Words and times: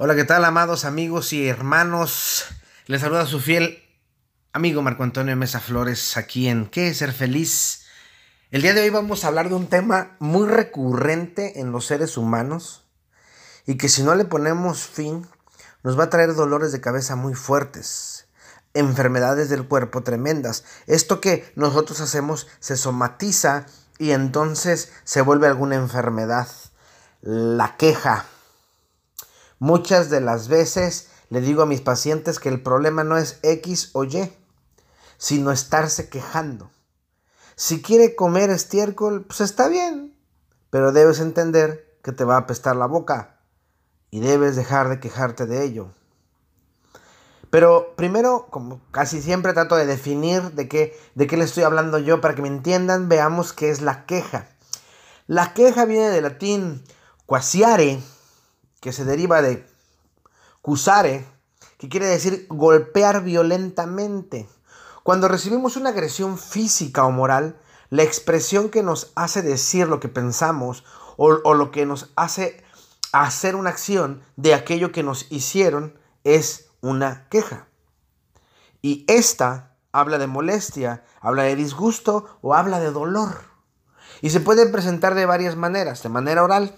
Hola, 0.00 0.14
¿qué 0.14 0.22
tal, 0.22 0.44
amados 0.44 0.84
amigos 0.84 1.32
y 1.32 1.48
hermanos? 1.48 2.44
Les 2.86 3.00
saluda 3.00 3.26
su 3.26 3.40
fiel 3.40 3.82
amigo 4.52 4.80
Marco 4.80 5.02
Antonio 5.02 5.34
Mesa 5.34 5.58
Flores 5.58 6.16
aquí 6.16 6.46
en 6.46 6.66
¿Qué 6.66 6.86
es 6.86 6.98
ser 6.98 7.12
feliz? 7.12 7.82
El 8.52 8.62
día 8.62 8.74
de 8.74 8.82
hoy 8.82 8.90
vamos 8.90 9.24
a 9.24 9.26
hablar 9.26 9.48
de 9.48 9.56
un 9.56 9.66
tema 9.66 10.16
muy 10.20 10.46
recurrente 10.46 11.58
en 11.58 11.72
los 11.72 11.86
seres 11.86 12.16
humanos 12.16 12.86
y 13.66 13.76
que 13.76 13.88
si 13.88 14.04
no 14.04 14.14
le 14.14 14.24
ponemos 14.24 14.86
fin 14.86 15.26
nos 15.82 15.98
va 15.98 16.04
a 16.04 16.10
traer 16.10 16.32
dolores 16.32 16.70
de 16.70 16.80
cabeza 16.80 17.16
muy 17.16 17.34
fuertes, 17.34 18.28
enfermedades 18.74 19.48
del 19.48 19.66
cuerpo 19.66 20.04
tremendas. 20.04 20.62
Esto 20.86 21.20
que 21.20 21.52
nosotros 21.56 22.00
hacemos 22.00 22.46
se 22.60 22.76
somatiza 22.76 23.66
y 23.98 24.12
entonces 24.12 24.92
se 25.02 25.22
vuelve 25.22 25.48
alguna 25.48 25.74
enfermedad. 25.74 26.46
La 27.20 27.76
queja 27.76 28.26
Muchas 29.58 30.10
de 30.10 30.20
las 30.20 30.48
veces 30.48 31.08
le 31.30 31.40
digo 31.40 31.62
a 31.62 31.66
mis 31.66 31.80
pacientes 31.80 32.38
que 32.38 32.48
el 32.48 32.62
problema 32.62 33.04
no 33.04 33.16
es 33.16 33.38
X 33.42 33.90
o 33.92 34.04
Y, 34.04 34.32
sino 35.16 35.50
estarse 35.50 36.08
quejando. 36.08 36.70
Si 37.56 37.82
quiere 37.82 38.14
comer 38.14 38.50
estiércol, 38.50 39.24
pues 39.24 39.40
está 39.40 39.68
bien, 39.68 40.16
pero 40.70 40.92
debes 40.92 41.18
entender 41.20 41.98
que 42.02 42.12
te 42.12 42.24
va 42.24 42.36
a 42.36 42.40
apestar 42.40 42.76
la 42.76 42.86
boca 42.86 43.40
y 44.10 44.20
debes 44.20 44.56
dejar 44.56 44.88
de 44.88 45.00
quejarte 45.00 45.46
de 45.46 45.64
ello. 45.64 45.88
Pero 47.50 47.94
primero, 47.96 48.46
como 48.50 48.80
casi 48.90 49.22
siempre 49.22 49.54
trato 49.54 49.76
de 49.76 49.86
definir 49.86 50.52
de 50.52 50.68
qué, 50.68 50.98
de 51.14 51.26
qué 51.26 51.36
le 51.36 51.44
estoy 51.44 51.64
hablando 51.64 51.98
yo 51.98 52.20
para 52.20 52.34
que 52.34 52.42
me 52.42 52.48
entiendan, 52.48 53.08
veamos 53.08 53.52
qué 53.52 53.70
es 53.70 53.80
la 53.80 54.06
queja. 54.06 54.46
La 55.26 55.54
queja 55.54 55.84
viene 55.84 56.10
del 56.10 56.24
latín 56.24 56.84
quasiare, 57.26 58.00
que 58.80 58.92
se 58.92 59.04
deriva 59.04 59.42
de 59.42 59.66
cusare, 60.62 61.26
que 61.78 61.88
quiere 61.88 62.06
decir 62.06 62.46
golpear 62.48 63.22
violentamente. 63.22 64.48
Cuando 65.02 65.28
recibimos 65.28 65.76
una 65.76 65.90
agresión 65.90 66.38
física 66.38 67.04
o 67.04 67.10
moral, 67.10 67.60
la 67.90 68.02
expresión 68.02 68.68
que 68.68 68.82
nos 68.82 69.12
hace 69.14 69.42
decir 69.42 69.88
lo 69.88 70.00
que 70.00 70.08
pensamos 70.08 70.84
o, 71.16 71.38
o 71.44 71.54
lo 71.54 71.70
que 71.70 71.86
nos 71.86 72.10
hace 72.16 72.62
hacer 73.12 73.56
una 73.56 73.70
acción 73.70 74.22
de 74.36 74.54
aquello 74.54 74.92
que 74.92 75.02
nos 75.02 75.26
hicieron 75.30 75.98
es 76.24 76.70
una 76.80 77.28
queja. 77.28 77.68
Y 78.82 79.04
esta 79.08 79.76
habla 79.92 80.18
de 80.18 80.26
molestia, 80.26 81.04
habla 81.20 81.44
de 81.44 81.56
disgusto 81.56 82.38
o 82.42 82.54
habla 82.54 82.80
de 82.80 82.90
dolor. 82.90 83.40
Y 84.20 84.30
se 84.30 84.40
puede 84.40 84.66
presentar 84.66 85.14
de 85.14 85.26
varias 85.26 85.56
maneras, 85.56 86.02
de 86.02 86.08
manera 86.08 86.42
oral, 86.42 86.74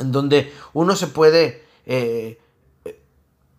en 0.00 0.12
donde 0.12 0.52
uno 0.72 0.96
se 0.96 1.06
puede 1.06 1.64
eh, 1.86 2.40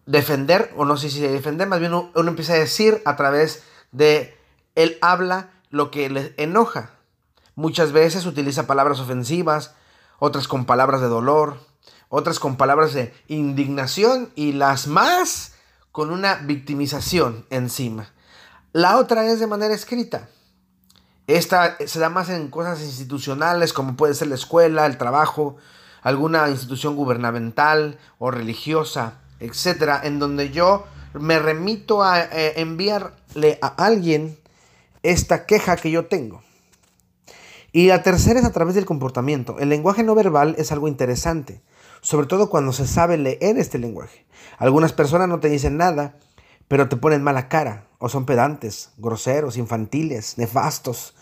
defender, 0.05 0.73
o 0.75 0.85
no 0.85 0.97
sé 0.97 1.09
si 1.09 1.21
defender, 1.21 1.67
más 1.67 1.79
bien 1.79 1.93
uno, 1.93 2.11
empieza 2.15 2.53
a 2.53 2.57
decir 2.57 3.01
a 3.05 3.15
través 3.15 3.63
de 3.91 4.35
él 4.75 4.97
habla 5.01 5.51
lo 5.69 5.91
que 5.91 6.09
le 6.09 6.33
enoja. 6.37 6.91
Muchas 7.55 7.91
veces 7.91 8.25
utiliza 8.25 8.67
palabras 8.67 8.99
ofensivas, 8.99 9.73
otras 10.19 10.47
con 10.47 10.65
palabras 10.65 11.01
de 11.01 11.07
dolor, 11.07 11.57
otras 12.09 12.39
con 12.39 12.55
palabras 12.55 12.93
de 12.93 13.13
indignación 13.27 14.31
y 14.35 14.53
las 14.53 14.87
más 14.87 15.53
con 15.91 16.11
una 16.11 16.35
victimización 16.35 17.45
encima. 17.49 18.13
La 18.71 18.97
otra 18.97 19.25
es 19.25 19.39
de 19.39 19.47
manera 19.47 19.73
escrita. 19.73 20.29
Esta 21.25 21.77
se 21.85 21.99
da 21.99 22.09
más 22.09 22.29
en 22.29 22.49
cosas 22.49 22.81
institucionales 22.81 23.73
como 23.73 23.97
puede 23.97 24.13
ser 24.13 24.27
la 24.27 24.35
escuela, 24.35 24.85
el 24.85 24.97
trabajo, 24.97 25.57
alguna 26.01 26.49
institución 26.49 26.95
gubernamental 26.95 27.97
o 28.19 28.31
religiosa, 28.31 29.21
etcétera, 29.39 30.01
en 30.03 30.19
donde 30.19 30.49
yo 30.51 30.85
me 31.13 31.39
remito 31.39 32.03
a 32.03 32.21
eh, 32.23 32.53
enviarle 32.57 33.59
a 33.61 33.67
alguien 33.67 34.37
esta 35.03 35.45
queja 35.45 35.75
que 35.77 35.91
yo 35.91 36.05
tengo. 36.05 36.43
Y 37.71 37.87
la 37.87 38.01
tercera 38.01 38.39
es 38.39 38.45
a 38.45 38.51
través 38.51 38.75
del 38.75 38.85
comportamiento. 38.85 39.59
El 39.59 39.69
lenguaje 39.69 40.03
no 40.03 40.15
verbal 40.15 40.55
es 40.57 40.71
algo 40.71 40.87
interesante, 40.87 41.61
sobre 42.01 42.27
todo 42.27 42.49
cuando 42.49 42.73
se 42.73 42.87
sabe 42.87 43.17
leer 43.17 43.57
este 43.57 43.77
lenguaje. 43.77 44.25
Algunas 44.57 44.93
personas 44.93 45.27
no 45.27 45.39
te 45.39 45.49
dicen 45.49 45.77
nada, 45.77 46.17
pero 46.67 46.89
te 46.89 46.97
ponen 46.97 47.23
mala 47.23 47.49
cara, 47.49 47.87
o 47.99 48.09
son 48.09 48.25
pedantes, 48.25 48.91
groseros, 48.97 49.57
infantiles, 49.57 50.37
nefastos, 50.37 51.15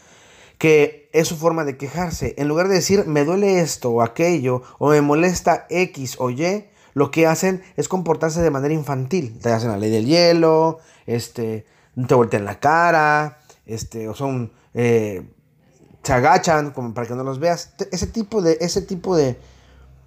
que 0.58 1.10
es 1.14 1.28
su 1.28 1.38
forma 1.38 1.64
de 1.64 1.78
quejarse. 1.78 2.36
En 2.38 2.48
lugar 2.48 2.68
de 2.68 2.76
decir 2.76 3.06
me 3.08 3.26
duele 3.26 3.60
esto 3.60 3.92
o 3.92 4.02
aquello 4.02 4.62
o 4.80 4.90
me 4.90 5.02
molesta 5.02 5.66
X 5.70 6.16
o 6.20 6.30
Y, 6.30 6.66
lo 6.94 7.12
que 7.12 7.28
hacen 7.28 7.62
es 7.76 7.88
comportarse 7.88 8.42
de 8.42 8.52
manera 8.52 8.74
infantil. 8.74 9.38
Te 9.40 9.52
hacen 9.52 9.70
la 9.70 9.78
ley 9.78 9.92
del 9.92 10.06
hielo, 10.06 10.80
este, 11.06 11.66
te 12.08 12.16
voltean 12.16 12.46
la 12.46 12.60
cara, 12.60 13.40
este, 13.66 14.08
o 14.08 14.16
son, 14.16 14.54
eh, 14.74 15.30
se 16.04 16.14
agachan 16.14 16.72
como 16.72 16.94
para 16.94 17.06
que 17.06 17.16
no 17.16 17.24
los 17.24 17.40
veas. 17.40 17.74
Ese 17.92 18.08
tipo 18.08 18.42
de, 18.42 18.58
ese 18.62 18.82
tipo 18.82 19.16
de 19.16 19.38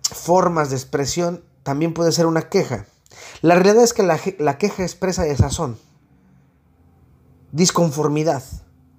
formas 0.01 0.71
de 0.71 0.77
expresión 0.77 1.45
también 1.63 1.93
puede 1.93 2.11
ser 2.11 2.25
una 2.25 2.49
queja. 2.49 2.87
La 3.43 3.55
realidad 3.55 3.85
es 3.85 3.93
que 3.93 4.03
la, 4.03 4.19
la 4.39 4.57
queja 4.57 4.83
expresa 4.83 5.25
desazón, 5.25 5.79
disconformidad, 7.53 8.43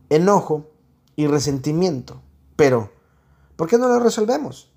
enojo 0.09 0.69
y 1.19 1.27
resentimiento. 1.27 2.21
Pero, 2.55 2.93
¿por 3.57 3.67
qué 3.67 3.77
no 3.77 3.89
lo 3.89 3.99
resolvemos? 3.99 4.71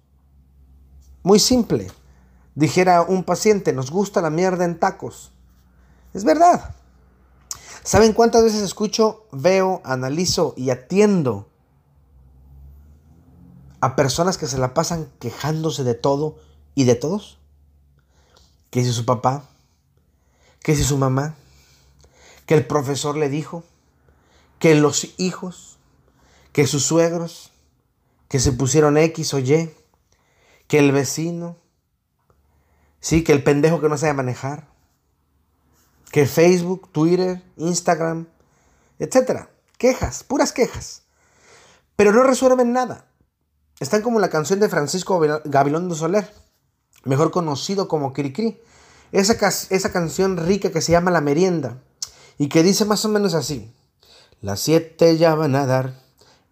Muy 1.22 1.38
simple. 1.38 1.88
Dijera 2.56 3.02
un 3.02 3.22
paciente, 3.22 3.72
nos 3.72 3.92
gusta 3.92 4.20
la 4.20 4.28
mierda 4.28 4.64
en 4.64 4.80
tacos. 4.80 5.30
Es 6.12 6.24
verdad. 6.24 6.74
¿Saben 7.84 8.12
cuántas 8.12 8.42
veces 8.42 8.60
escucho, 8.60 9.24
veo, 9.30 9.82
analizo 9.84 10.52
y 10.56 10.70
atiendo 10.70 11.48
a 13.80 13.94
personas 13.94 14.36
que 14.36 14.48
se 14.48 14.58
la 14.58 14.74
pasan 14.74 15.12
quejándose 15.20 15.84
de 15.84 15.94
todo 15.94 16.40
y 16.74 16.82
de 16.82 16.96
todos? 16.96 17.38
Que 18.70 18.82
si 18.82 18.92
su 18.92 19.04
papá, 19.04 19.44
que 20.60 20.74
si 20.74 20.82
su 20.82 20.98
mamá, 20.98 21.36
que 22.46 22.54
el 22.54 22.66
profesor 22.66 23.16
le 23.16 23.28
dijo, 23.28 23.62
que 24.58 24.74
los 24.74 25.06
hijos, 25.18 25.71
que 26.52 26.66
sus 26.66 26.84
suegros, 26.84 27.52
que 28.28 28.38
se 28.38 28.52
pusieron 28.52 28.96
X 28.98 29.34
o 29.34 29.38
Y, 29.38 29.74
que 30.68 30.78
el 30.78 30.92
vecino, 30.92 31.56
sí, 33.00 33.24
que 33.24 33.32
el 33.32 33.42
pendejo 33.42 33.80
que 33.80 33.88
no 33.88 33.98
sabe 33.98 34.14
manejar, 34.14 34.68
que 36.10 36.26
Facebook, 36.26 36.90
Twitter, 36.92 37.42
Instagram, 37.56 38.26
etcétera. 38.98 39.50
Quejas, 39.78 40.22
puras 40.22 40.52
quejas. 40.52 41.02
Pero 41.96 42.12
no 42.12 42.22
resuelven 42.22 42.72
nada. 42.72 43.06
Están 43.80 44.02
como 44.02 44.20
la 44.20 44.30
canción 44.30 44.60
de 44.60 44.68
Francisco 44.68 45.20
Gabilondo 45.44 45.94
Soler, 45.94 46.32
mejor 47.04 47.32
conocido 47.32 47.88
como 47.88 48.12
Cricri. 48.12 48.60
Esa, 49.10 49.34
esa 49.48 49.92
canción 49.92 50.36
rica 50.36 50.70
que 50.70 50.80
se 50.80 50.92
llama 50.92 51.10
La 51.10 51.20
Merienda 51.20 51.82
y 52.38 52.48
que 52.48 52.62
dice 52.62 52.84
más 52.84 53.04
o 53.04 53.08
menos 53.08 53.34
así. 53.34 53.74
Las 54.40 54.60
siete 54.60 55.16
ya 55.16 55.34
van 55.34 55.56
a 55.56 55.66
dar 55.66 56.01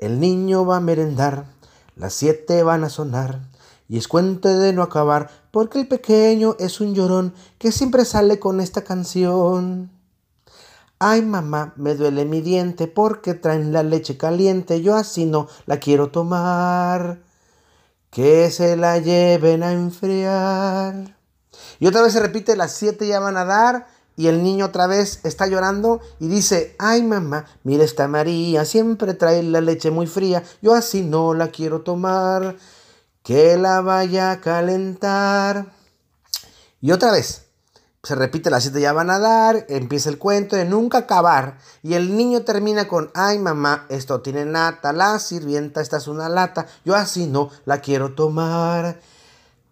el 0.00 0.18
niño 0.18 0.64
va 0.66 0.78
a 0.78 0.80
merendar, 0.80 1.46
las 1.94 2.14
siete 2.14 2.62
van 2.62 2.84
a 2.84 2.90
sonar, 2.90 3.40
y 3.88 3.98
es 3.98 4.08
cuente 4.08 4.48
de 4.48 4.72
no 4.72 4.82
acabar, 4.82 5.30
porque 5.50 5.80
el 5.80 5.88
pequeño 5.88 6.56
es 6.58 6.80
un 6.80 6.94
llorón 6.94 7.34
que 7.58 7.72
siempre 7.72 8.04
sale 8.04 8.38
con 8.38 8.60
esta 8.60 8.82
canción. 8.82 9.90
Ay 10.98 11.22
mamá, 11.22 11.72
me 11.76 11.94
duele 11.94 12.24
mi 12.24 12.40
diente 12.40 12.86
porque 12.86 13.34
traen 13.34 13.72
la 13.72 13.82
leche 13.82 14.16
caliente, 14.16 14.82
yo 14.82 14.94
así 14.96 15.24
no 15.24 15.48
la 15.66 15.78
quiero 15.78 16.10
tomar. 16.10 17.22
Que 18.10 18.50
se 18.50 18.76
la 18.76 18.98
lleven 18.98 19.62
a 19.62 19.72
enfriar. 19.72 21.16
Y 21.78 21.86
otra 21.86 22.02
vez 22.02 22.12
se 22.12 22.20
repite, 22.20 22.56
las 22.56 22.72
siete 22.72 23.06
ya 23.06 23.20
van 23.20 23.36
a 23.36 23.44
dar, 23.44 23.86
y 24.20 24.28
el 24.28 24.42
niño 24.42 24.66
otra 24.66 24.86
vez 24.86 25.20
está 25.22 25.46
llorando 25.46 26.02
y 26.18 26.28
dice, 26.28 26.76
ay 26.78 27.02
mamá, 27.02 27.46
mira 27.62 27.84
esta 27.84 28.06
María, 28.06 28.66
siempre 28.66 29.14
trae 29.14 29.42
la 29.42 29.62
leche 29.62 29.90
muy 29.90 30.06
fría, 30.06 30.42
yo 30.60 30.74
así 30.74 31.00
no 31.00 31.32
la 31.32 31.48
quiero 31.48 31.80
tomar, 31.80 32.56
que 33.22 33.56
la 33.56 33.80
vaya 33.80 34.30
a 34.30 34.40
calentar. 34.42 35.72
Y 36.82 36.92
otra 36.92 37.12
vez, 37.12 37.46
se 38.02 38.14
repite, 38.14 38.50
las 38.50 38.64
siete 38.64 38.82
ya 38.82 38.92
van 38.92 39.08
a 39.08 39.18
dar, 39.18 39.64
empieza 39.70 40.10
el 40.10 40.18
cuento 40.18 40.54
de 40.54 40.66
nunca 40.66 40.98
acabar 40.98 41.56
y 41.82 41.94
el 41.94 42.14
niño 42.14 42.42
termina 42.42 42.88
con, 42.88 43.10
ay 43.14 43.38
mamá, 43.38 43.86
esto 43.88 44.20
tiene 44.20 44.44
nata, 44.44 44.92
la 44.92 45.18
sirvienta, 45.18 45.80
esta 45.80 45.96
es 45.96 46.08
una 46.08 46.28
lata, 46.28 46.66
yo 46.84 46.94
así 46.94 47.24
no 47.24 47.48
la 47.64 47.80
quiero 47.80 48.14
tomar 48.14 49.00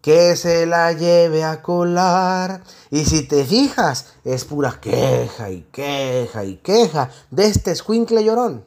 que 0.08 0.36
se 0.36 0.64
la 0.64 0.94
lleve 0.94 1.44
a 1.44 1.60
colar. 1.60 2.62
Y 2.90 3.04
si 3.04 3.28
te 3.28 3.44
fijas, 3.44 4.14
es 4.24 4.46
pura 4.46 4.80
queja 4.80 5.50
y 5.50 5.68
queja 5.70 6.46
y 6.46 6.56
queja 6.56 7.10
de 7.30 7.44
este 7.44 7.72
escuincle 7.72 8.24
llorón, 8.24 8.64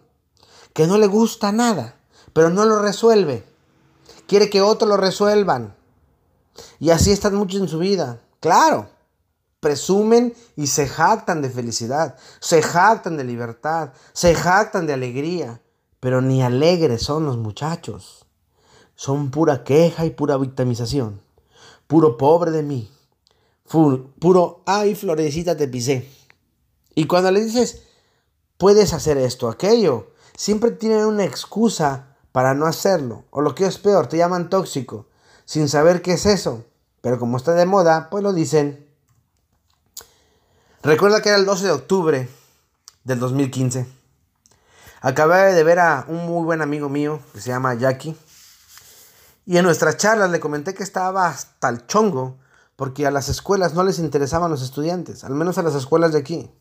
que 0.71 0.85
no 0.85 0.99
le 0.99 1.07
gusta 1.07 1.51
nada, 1.51 1.95
pero 2.33 2.51
no 2.51 2.65
lo 2.65 2.79
resuelve. 2.79 3.43
Quiere 4.27 4.51
que 4.51 4.61
otros 4.61 4.87
lo 4.87 4.97
resuelvan. 4.97 5.75
Y 6.77 6.91
así 6.91 7.11
están 7.11 7.33
muchos 7.33 7.59
en 7.59 7.67
su 7.67 7.79
vida, 7.79 8.21
claro. 8.39 8.91
Presumen 9.61 10.35
y 10.55 10.67
se 10.67 10.87
jactan 10.87 11.41
de 11.41 11.49
felicidad, 11.49 12.17
se 12.39 12.61
jactan 12.61 13.17
de 13.17 13.23
libertad, 13.23 13.93
se 14.13 14.35
jactan 14.35 14.85
de 14.85 14.93
alegría, 14.93 15.59
pero 15.99 16.21
ni 16.21 16.43
alegres 16.43 17.01
son 17.01 17.25
los 17.25 17.37
muchachos. 17.37 18.27
Son 18.93 19.31
pura 19.31 19.63
queja 19.63 20.05
y 20.05 20.11
pura 20.11 20.37
victimización. 20.37 21.30
Puro 21.91 22.15
pobre 22.17 22.51
de 22.51 22.63
mí. 22.63 22.89
Puro, 23.67 24.63
ay, 24.65 24.95
florecita 24.95 25.57
te 25.57 25.67
pisé. 25.67 26.09
Y 26.95 27.05
cuando 27.05 27.31
le 27.31 27.43
dices, 27.43 27.83
puedes 28.55 28.93
hacer 28.93 29.17
esto, 29.17 29.49
aquello, 29.49 30.13
siempre 30.37 30.71
tienen 30.71 31.03
una 31.03 31.25
excusa 31.25 32.15
para 32.31 32.53
no 32.53 32.65
hacerlo. 32.65 33.25
O 33.29 33.41
lo 33.41 33.55
que 33.55 33.65
es 33.65 33.77
peor, 33.77 34.07
te 34.07 34.15
llaman 34.15 34.49
tóxico, 34.49 35.07
sin 35.43 35.67
saber 35.67 36.01
qué 36.01 36.13
es 36.13 36.25
eso. 36.25 36.63
Pero 37.01 37.19
como 37.19 37.35
está 37.35 37.51
de 37.55 37.65
moda, 37.65 38.09
pues 38.09 38.23
lo 38.23 38.31
dicen. 38.31 38.87
Recuerda 40.83 41.21
que 41.21 41.27
era 41.27 41.37
el 41.37 41.45
12 41.45 41.65
de 41.65 41.71
octubre 41.73 42.29
del 43.03 43.19
2015. 43.19 43.85
Acabé 45.01 45.53
de 45.53 45.63
ver 45.65 45.79
a 45.79 46.05
un 46.07 46.25
muy 46.25 46.45
buen 46.45 46.61
amigo 46.61 46.87
mío 46.87 47.19
que 47.33 47.41
se 47.41 47.49
llama 47.49 47.73
Jackie. 47.73 48.15
Y 49.45 49.57
en 49.57 49.65
nuestras 49.65 49.97
charlas 49.97 50.29
le 50.31 50.39
comenté 50.39 50.73
que 50.73 50.83
estaba 50.83 51.27
hasta 51.27 51.69
el 51.69 51.85
chongo 51.87 52.39
porque 52.75 53.05
a 53.05 53.11
las 53.11 53.29
escuelas 53.29 53.73
no 53.73 53.83
les 53.83 53.99
interesaban 53.99 54.51
los 54.51 54.61
estudiantes, 54.61 55.23
al 55.23 55.33
menos 55.33 55.57
a 55.57 55.63
las 55.63 55.75
escuelas 55.75 56.13
de 56.13 56.19
aquí, 56.19 56.51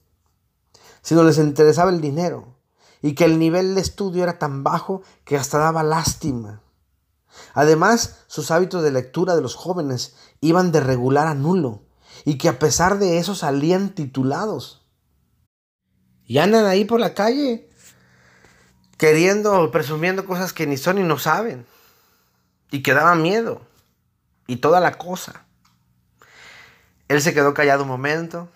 sino 1.03 1.23
les 1.23 1.39
interesaba 1.39 1.91
el 1.91 2.01
dinero 2.01 2.57
y 3.03 3.15
que 3.15 3.25
el 3.25 3.39
nivel 3.39 3.75
de 3.75 3.81
estudio 3.81 4.23
era 4.23 4.39
tan 4.39 4.63
bajo 4.63 5.03
que 5.25 5.37
hasta 5.37 5.59
daba 5.59 5.83
lástima. 5.83 6.63
Además, 7.55 8.25
sus 8.27 8.51
hábitos 8.51 8.83
de 8.83 8.91
lectura 8.91 9.35
de 9.35 9.43
los 9.43 9.55
jóvenes 9.55 10.15
iban 10.41 10.73
de 10.73 10.81
regular 10.81 11.27
a 11.27 11.35
nulo 11.35 11.83
y 12.25 12.39
que 12.39 12.49
a 12.49 12.59
pesar 12.59 12.99
de 12.99 13.19
eso 13.19 13.35
salían 13.35 13.95
titulados. 13.95 14.87
Y 16.25 16.39
andan 16.39 16.67
ahí 16.67 16.85
por 16.85 17.01
la 17.01 17.15
calle 17.15 17.71
queriendo, 18.97 19.71
presumiendo 19.71 20.27
cosas 20.27 20.53
que 20.53 20.67
ni 20.67 20.77
son 20.77 20.99
y 20.99 21.03
no 21.03 21.19
saben. 21.19 21.67
Y 22.71 22.83
que 22.83 22.95
daban 22.95 23.23
miedo. 23.23 23.63
Y 24.47 24.57
toda 24.57 24.81
la 24.81 24.93
cosa. 24.99 25.45
Él 27.09 27.21
se 27.21 27.35
quedó 27.35 27.55
callado 27.55 27.83
un 27.83 27.89
momento 27.89 28.49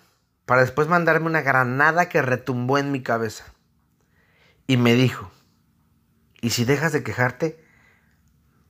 para 0.45 0.61
después 0.61 0.87
mandarme 0.87 1.27
una 1.27 1.41
granada 1.41 2.07
que 2.07 2.21
retumbó 2.21 2.77
en 2.77 2.91
mi 2.91 3.01
cabeza. 3.01 3.45
Y 4.67 4.77
me 4.77 4.93
dijo, 4.93 5.31
¿y 6.41 6.51
si 6.51 6.65
dejas 6.65 6.93
de 6.93 7.03
quejarte 7.03 7.63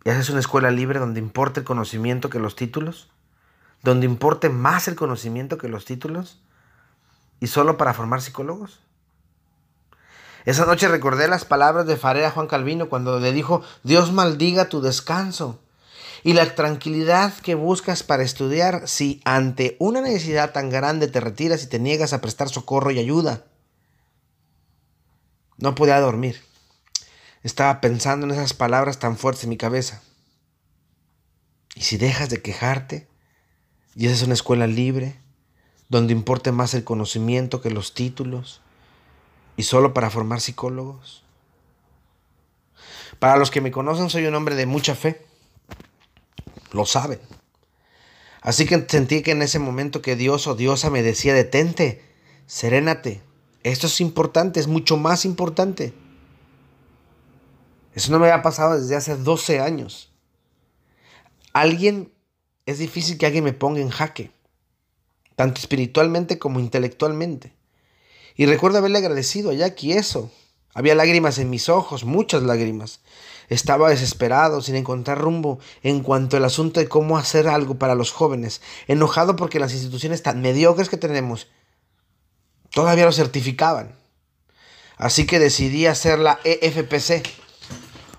y 0.03 0.09
haces 0.09 0.29
una 0.29 0.39
escuela 0.39 0.71
libre 0.71 0.99
donde 0.99 1.19
importe 1.19 1.61
el 1.61 1.65
conocimiento 1.65 2.29
que 2.29 2.39
los 2.39 2.55
títulos? 2.55 3.11
¿Donde 3.81 4.05
importe 4.05 4.49
más 4.49 4.87
el 4.87 4.95
conocimiento 4.95 5.57
que 5.57 5.69
los 5.69 5.85
títulos? 5.85 6.41
¿Y 7.39 7.47
solo 7.47 7.77
para 7.77 7.93
formar 7.93 8.21
psicólogos? 8.21 8.84
Esa 10.45 10.65
noche 10.65 10.87
recordé 10.87 11.27
las 11.27 11.43
palabras 11.43 11.87
de 11.87 11.97
Farera 11.97 12.31
Juan 12.31 12.47
Calvino 12.47 12.87
cuando 12.87 13.19
le 13.19 13.33
dijo, 13.33 13.63
Dios 13.83 14.11
maldiga 14.11 14.69
tu 14.69 14.79
descanso 14.79 15.59
y 16.23 16.33
la 16.33 16.55
tranquilidad 16.55 17.33
que 17.33 17.55
buscas 17.55 18.03
para 18.03 18.23
estudiar 18.23 18.87
si 18.87 19.21
ante 19.25 19.75
una 19.79 20.01
necesidad 20.01 20.53
tan 20.53 20.69
grande 20.69 21.07
te 21.07 21.19
retiras 21.19 21.63
y 21.63 21.67
te 21.67 21.79
niegas 21.79 22.13
a 22.13 22.21
prestar 22.21 22.49
socorro 22.49 22.91
y 22.91 22.99
ayuda. 22.99 23.43
No 25.57 25.75
podía 25.75 25.99
dormir. 25.99 26.41
Estaba 27.43 27.81
pensando 27.81 28.25
en 28.25 28.31
esas 28.31 28.53
palabras 28.53 28.99
tan 28.99 29.17
fuertes 29.17 29.43
en 29.43 29.51
mi 29.51 29.57
cabeza. 29.57 30.01
Y 31.75 31.81
si 31.81 31.97
dejas 31.97 32.29
de 32.29 32.41
quejarte 32.41 33.07
y 33.95 34.07
esa 34.07 34.15
es 34.15 34.23
una 34.23 34.33
escuela 34.33 34.67
libre, 34.67 35.19
donde 35.89 36.13
importe 36.13 36.51
más 36.51 36.73
el 36.73 36.83
conocimiento 36.83 37.61
que 37.61 37.69
los 37.69 37.93
títulos, 37.93 38.61
y 39.57 39.63
solo 39.63 39.93
para 39.93 40.09
formar 40.09 40.41
psicólogos. 40.41 41.23
Para 43.19 43.37
los 43.37 43.51
que 43.51 43.61
me 43.61 43.71
conocen, 43.71 44.09
soy 44.09 44.25
un 44.25 44.35
hombre 44.35 44.55
de 44.55 44.65
mucha 44.65 44.95
fe. 44.95 45.25
Lo 46.71 46.85
saben. 46.85 47.19
Así 48.41 48.65
que 48.65 48.85
sentí 48.87 49.23
que 49.23 49.31
en 49.31 49.41
ese 49.41 49.59
momento 49.59 50.01
que 50.01 50.15
Dios 50.15 50.45
o 50.47 50.55
diosa 50.55 50.89
me 50.89 51.01
decía, 51.01 51.33
detente, 51.33 52.03
serénate, 52.45 53.21
esto 53.63 53.87
es 53.87 54.01
importante, 54.01 54.59
es 54.59 54.67
mucho 54.67 54.97
más 54.97 55.25
importante. 55.25 55.93
Eso 57.95 58.11
no 58.11 58.19
me 58.19 58.27
había 58.29 58.43
pasado 58.43 58.79
desde 58.79 58.95
hace 58.95 59.15
12 59.15 59.61
años. 59.61 60.11
Alguien, 61.53 62.13
es 62.65 62.77
difícil 62.77 63.17
que 63.17 63.25
alguien 63.25 63.43
me 63.43 63.53
ponga 63.53 63.79
en 63.79 63.89
jaque, 63.89 64.31
tanto 65.35 65.61
espiritualmente 65.61 66.37
como 66.37 66.59
intelectualmente. 66.59 67.53
Y 68.35 68.45
recuerdo 68.45 68.77
haberle 68.77 68.99
agradecido 68.99 69.51
a 69.51 69.53
Jackie 69.53 69.93
eso. 69.93 70.31
Había 70.73 70.95
lágrimas 70.95 71.37
en 71.37 71.49
mis 71.49 71.69
ojos, 71.69 72.03
muchas 72.03 72.43
lágrimas. 72.43 72.99
Estaba 73.47 73.89
desesperado, 73.89 74.61
sin 74.61 74.75
encontrar 74.75 75.19
rumbo 75.19 75.59
en 75.83 76.01
cuanto 76.01 76.35
al 76.35 76.45
asunto 76.45 76.79
de 76.79 76.89
cómo 76.89 77.17
hacer 77.17 77.47
algo 77.47 77.75
para 77.75 77.95
los 77.95 78.11
jóvenes, 78.11 78.61
enojado 78.87 79.35
porque 79.35 79.59
las 79.59 79.73
instituciones 79.73 80.23
tan 80.23 80.41
mediocres 80.41 80.89
que 80.89 80.97
tenemos 80.97 81.47
todavía 82.71 83.05
lo 83.05 83.11
certificaban. 83.11 83.95
Así 84.97 85.25
que 85.25 85.39
decidí 85.39 85.85
hacer 85.85 86.19
la 86.19 86.39
EFPC, 86.43 87.23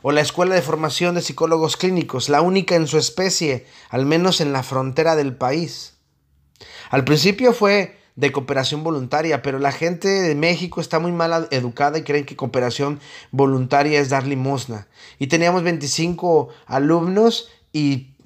o 0.03 0.13
la 0.13 0.21
Escuela 0.21 0.55
de 0.55 0.63
Formación 0.63 1.17
de 1.17 1.23
Psicólogos 1.23 1.77
Clínicos, 1.77 2.29
la 2.29 2.41
única 2.41 2.77
en 2.77 2.87
su 2.87 2.97
especie, 2.97 3.67
al 3.91 4.07
menos 4.07 4.41
en 4.41 4.53
la 4.53 4.63
frontera 4.63 5.17
del 5.17 5.37
país. 5.37 5.95
Al 6.91 7.05
principio 7.05 7.53
fue 7.53 7.99
de 8.17 8.33
cooperación 8.33 8.83
voluntaria, 8.83 9.43
pero 9.43 9.59
la 9.59 9.73
gente 9.73 10.09
de 10.09 10.35
México 10.35 10.81
está 10.81 10.99
muy 10.99 11.13
mal 11.13 11.49
educada 11.51 11.99
y 11.99 12.03
creen 12.03 12.25
que 12.25 12.35
cooperación 12.35 12.99
voluntaria 13.31 14.01
es 14.01 14.09
dar 14.09 14.27
limosna. 14.27 14.89
Y 15.19 15.27
teníamos 15.27 15.63
25 15.63 16.49
alumnos 16.67 17.49
y 17.73 18.17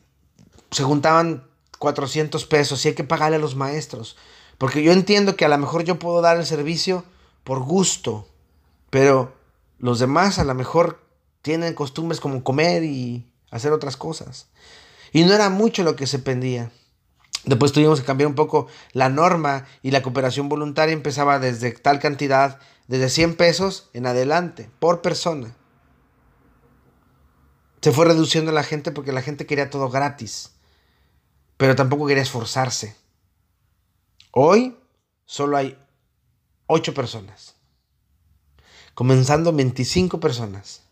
se 0.71 0.85
juntaban 0.85 1.45
400 1.79 2.47
pesos 2.47 2.85
y 2.85 2.89
hay 2.89 2.95
que 2.95 3.05
pagarle 3.05 3.37
a 3.37 3.41
los 3.41 3.57
maestros. 3.57 4.17
Porque 4.59 4.83
yo 4.83 4.93
entiendo 4.93 5.37
que 5.37 5.45
a 5.45 5.49
lo 5.49 5.59
mejor 5.59 5.83
yo 5.83 5.99
puedo 5.99 6.21
dar 6.21 6.37
el 6.37 6.47
servicio 6.47 7.05
por 7.43 7.61
gusto, 7.61 8.29
pero 8.91 9.35
los 9.79 9.99
demás 9.99 10.39
a 10.39 10.45
lo 10.45 10.55
mejor 10.55 11.01
tienen 11.43 11.75
costumbres 11.75 12.21
como 12.21 12.45
comer 12.45 12.85
y 12.85 13.27
hacer 13.51 13.73
otras 13.73 13.97
cosas. 13.97 14.47
Y 15.13 15.25
no 15.25 15.33
era 15.33 15.51
mucho 15.51 15.83
lo 15.83 15.97
que 15.97 16.07
se 16.07 16.21
pendía. 16.21 16.71
Después 17.45 17.73
tuvimos 17.73 18.01
que 18.01 18.07
cambiar 18.07 18.29
un 18.29 18.35
poco 18.35 18.67
la 18.93 19.09
norma 19.09 19.67
y 19.83 19.93
la 19.93 20.03
cooperación 20.03 20.49
voluntaria 20.49 20.93
empezaba 20.93 21.39
desde 21.39 21.73
tal 21.73 21.99
cantidad, 21.99 22.61
desde 22.87 23.09
100 23.09 23.37
pesos 23.37 23.89
en 23.95 24.07
adelante, 24.07 24.71
por 24.79 25.01
persona. 25.01 25.57
Se 27.81 27.93
fue 27.93 28.05
reduciendo 28.05 28.53
la 28.53 28.63
gente 28.63 28.93
porque 28.93 29.13
la 29.13 29.23
gente 29.23 29.47
quería 29.47 29.71
todo 29.71 29.89
gratis, 29.89 30.51
pero 31.57 31.77
tampoco 31.77 32.07
quería 32.07 32.23
esforzarse. 32.23 32.95
Hoy 34.33 34.77
solo 35.25 35.57
hay 35.57 35.79
8 36.67 36.93
personas, 36.93 37.57
comenzando 38.93 39.53
25 39.53 40.21
personas. 40.21 40.83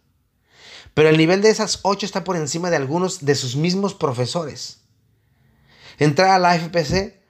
Pero 0.95 1.11
el 1.11 1.19
nivel 1.19 1.43
de 1.43 1.51
esas 1.51 1.81
8 1.83 2.07
está 2.07 2.25
por 2.25 2.37
encima 2.37 2.71
de 2.71 2.77
algunos 2.77 3.25
de 3.25 3.35
sus 3.35 3.55
mismos 3.55 3.95
profesores. 3.95 4.78
Entrar 5.99 6.31
a 6.31 6.39
la 6.39 6.59
FPC 6.59 7.21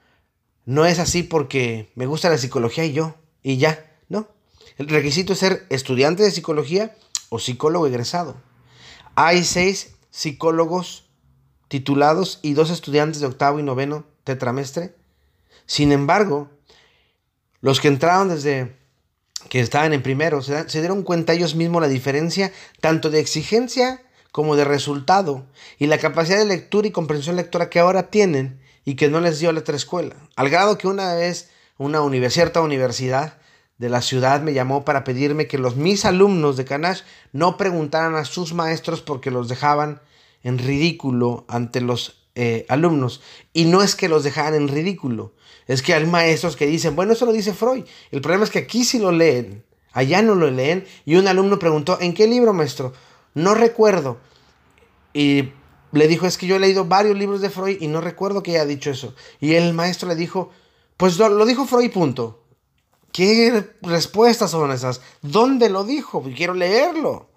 no 0.65 0.85
es 0.85 0.99
así 0.99 1.23
porque 1.23 1.91
me 1.95 2.05
gusta 2.05 2.29
la 2.29 2.37
psicología 2.37 2.85
y 2.85 2.93
yo, 2.93 3.15
y 3.43 3.57
ya, 3.57 3.91
no. 4.07 4.27
El 4.77 4.87
requisito 4.87 5.33
es 5.33 5.39
ser 5.39 5.65
estudiante 5.69 6.23
de 6.23 6.31
psicología 6.31 6.95
o 7.29 7.39
psicólogo 7.39 7.87
egresado. 7.87 8.37
Hay 9.15 9.43
seis 9.43 9.95
psicólogos 10.11 11.05
titulados 11.67 12.39
y 12.41 12.53
dos 12.53 12.69
estudiantes 12.69 13.21
de 13.21 13.27
octavo 13.27 13.59
y 13.59 13.63
noveno 13.63 14.05
tetramestre 14.23 14.99
sin 15.69 15.91
embargo, 15.91 16.49
los 17.61 17.79
que 17.79 17.89
entraron 17.89 18.29
desde 18.29 18.75
que 19.49 19.59
estaban 19.59 19.93
en 19.93 20.01
primero 20.01 20.41
se, 20.41 20.65
dieron 20.79 21.03
cuenta 21.03 21.33
ellos 21.33 21.53
mismos 21.53 21.79
la 21.79 21.87
diferencia 21.87 22.51
tanto 22.81 23.11
de 23.11 23.19
exigencia 23.19 24.01
como 24.31 24.55
de 24.55 24.65
resultado 24.65 25.45
y 25.77 25.87
la 25.87 25.97
capacidad 25.97 26.37
de 26.37 26.45
lectura 26.45 26.87
y 26.87 26.91
comprensión 26.91 27.35
lectora 27.35 27.69
que 27.69 27.79
ahora 27.79 28.09
tienen 28.09 28.59
y 28.85 28.95
que 28.95 29.09
no 29.09 29.19
les 29.19 29.39
dio 29.39 29.51
la 29.51 29.59
otra 29.59 29.75
escuela. 29.75 30.15
Al 30.35 30.49
grado 30.49 30.77
que 30.77 30.87
una 30.87 31.13
vez 31.15 31.49
una 31.77 32.01
cierta 32.29 32.61
universidad 32.61 33.37
de 33.77 33.89
la 33.89 34.01
ciudad 34.01 34.41
me 34.41 34.53
llamó 34.53 34.83
para 34.83 35.03
pedirme 35.03 35.47
que 35.47 35.57
los 35.57 35.75
mis 35.75 36.05
alumnos 36.05 36.57
de 36.57 36.65
Canash 36.65 37.01
no 37.31 37.57
preguntaran 37.57 38.15
a 38.15 38.25
sus 38.25 38.53
maestros 38.53 39.01
porque 39.01 39.31
los 39.31 39.47
dejaban 39.47 40.01
en 40.43 40.57
ridículo 40.57 41.45
ante 41.47 41.81
los 41.81 42.27
eh, 42.35 42.65
alumnos. 42.69 43.21
Y 43.53 43.65
no 43.65 43.81
es 43.81 43.95
que 43.95 44.09
los 44.09 44.23
dejaran 44.23 44.55
en 44.55 44.67
ridículo, 44.67 45.33
es 45.67 45.81
que 45.81 45.93
hay 45.93 46.05
maestros 46.05 46.55
que 46.55 46.65
dicen, 46.65 46.95
bueno, 46.95 47.13
eso 47.13 47.25
lo 47.25 47.31
dice 47.31 47.53
Freud. 47.53 47.85
El 48.11 48.21
problema 48.21 48.43
es 48.43 48.49
que 48.49 48.59
aquí 48.59 48.83
sí 48.83 48.99
lo 48.99 49.11
leen, 49.11 49.63
allá 49.93 50.21
no 50.21 50.35
lo 50.35 50.49
leen. 50.49 50.85
Y 51.05 51.15
un 51.15 51.27
alumno 51.27 51.59
preguntó, 51.59 51.97
¿en 52.01 52.13
qué 52.13 52.27
libro, 52.27 52.53
maestro? 52.53 52.93
No 53.39 53.55
recuerdo. 53.55 54.19
Y 55.13 55.51
le 55.91 56.07
dijo, 56.07 56.27
es 56.27 56.37
que 56.37 56.47
yo 56.47 56.57
he 56.57 56.59
leído 56.59 56.85
varios 56.85 57.17
libros 57.17 57.41
de 57.41 57.49
Freud 57.49 57.77
y 57.79 57.87
no 57.87 58.01
recuerdo 58.01 58.43
que 58.43 58.51
haya 58.51 58.65
dicho 58.65 58.91
eso. 58.91 59.15
Y 59.39 59.53
el 59.53 59.73
maestro 59.73 60.07
le 60.09 60.15
dijo, 60.15 60.51
pues 60.97 61.17
lo, 61.17 61.29
lo 61.29 61.45
dijo 61.45 61.65
Freud, 61.65 61.91
punto. 61.91 62.43
¿Qué 63.11 63.73
respuestas 63.81 64.51
son 64.51 64.71
esas? 64.71 65.01
¿Dónde 65.21 65.69
lo 65.69 65.83
dijo? 65.83 66.23
Quiero 66.35 66.53
leerlo. 66.53 67.29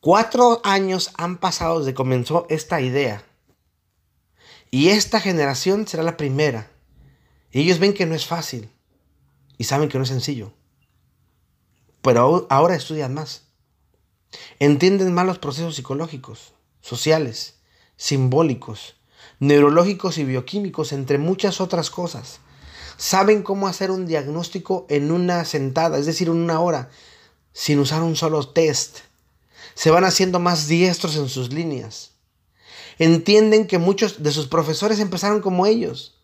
Cuatro 0.00 0.60
años 0.64 1.12
han 1.16 1.38
pasado 1.38 1.78
desde 1.78 1.92
que 1.92 1.96
comenzó 1.96 2.46
esta 2.50 2.80
idea. 2.80 3.24
Y 4.70 4.88
esta 4.88 5.20
generación 5.20 5.86
será 5.86 6.02
la 6.02 6.16
primera. 6.16 6.70
Y 7.52 7.60
ellos 7.60 7.78
ven 7.78 7.94
que 7.94 8.04
no 8.04 8.14
es 8.14 8.26
fácil. 8.26 8.70
Y 9.56 9.64
saben 9.64 9.88
que 9.88 9.98
no 9.98 10.04
es 10.04 10.10
sencillo. 10.10 10.52
Pero 12.02 12.46
ahora 12.50 12.74
estudian 12.74 13.14
más. 13.14 13.43
Entienden 14.58 15.12
más 15.12 15.26
los 15.26 15.38
procesos 15.38 15.76
psicológicos, 15.76 16.52
sociales, 16.80 17.54
simbólicos, 17.96 18.96
neurológicos 19.40 20.18
y 20.18 20.24
bioquímicos, 20.24 20.92
entre 20.92 21.18
muchas 21.18 21.60
otras 21.60 21.90
cosas. 21.90 22.40
Saben 22.96 23.42
cómo 23.42 23.68
hacer 23.68 23.90
un 23.90 24.06
diagnóstico 24.06 24.86
en 24.88 25.10
una 25.10 25.44
sentada, 25.44 25.98
es 25.98 26.06
decir, 26.06 26.28
en 26.28 26.34
una 26.34 26.60
hora, 26.60 26.90
sin 27.52 27.78
usar 27.78 28.02
un 28.02 28.16
solo 28.16 28.48
test 28.48 28.98
se 29.74 29.90
van 29.90 30.04
haciendo 30.04 30.38
más 30.38 30.68
diestros 30.68 31.16
en 31.16 31.28
sus 31.28 31.52
líneas. 31.52 32.12
Entienden 32.98 33.66
que 33.66 33.78
muchos 33.78 34.22
de 34.22 34.30
sus 34.30 34.46
profesores 34.46 35.00
empezaron 35.00 35.40
como 35.40 35.66
ellos. 35.66 36.14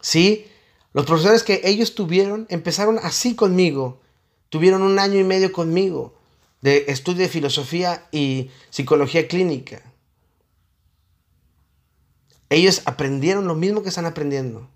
Sí, 0.00 0.46
los 0.92 1.06
profesores 1.06 1.42
que 1.42 1.62
ellos 1.64 1.94
tuvieron 1.94 2.46
empezaron 2.50 2.98
así 3.02 3.34
conmigo. 3.34 4.02
Tuvieron 4.50 4.82
un 4.82 4.98
año 4.98 5.18
y 5.18 5.24
medio 5.24 5.50
conmigo 5.50 6.14
de 6.64 6.86
estudio 6.88 7.20
de 7.20 7.28
filosofía 7.28 8.08
y 8.10 8.50
psicología 8.70 9.28
clínica. 9.28 9.82
Ellos 12.48 12.80
aprendieron 12.86 13.46
lo 13.46 13.54
mismo 13.54 13.82
que 13.82 13.90
están 13.90 14.06
aprendiendo. 14.06 14.70